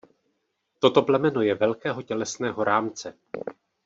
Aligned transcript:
Toto 0.79 1.01
plemeno 1.03 1.41
je 1.41 1.55
velkého 1.55 2.01
tělesného 2.01 2.63
rámce. 2.63 3.17